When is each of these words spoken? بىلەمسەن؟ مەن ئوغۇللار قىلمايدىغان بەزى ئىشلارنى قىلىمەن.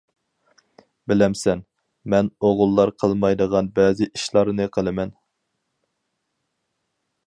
بىلەمسەن؟ 1.11 1.61
مەن 2.15 2.31
ئوغۇللار 2.49 2.93
قىلمايدىغان 3.03 3.71
بەزى 3.79 4.11
ئىشلارنى 4.11 4.71
قىلىمەن. 4.79 5.17